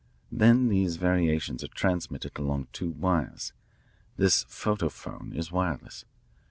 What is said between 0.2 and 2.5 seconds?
Then these variations are transmitted